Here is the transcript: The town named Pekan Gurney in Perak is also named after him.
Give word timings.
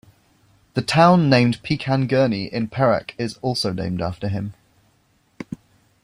The 0.73 0.81
town 0.81 1.29
named 1.29 1.61
Pekan 1.61 2.07
Gurney 2.09 2.45
in 2.45 2.69
Perak 2.69 3.13
is 3.19 3.37
also 3.43 3.71
named 3.71 4.01
after 4.01 4.29
him. 4.29 4.55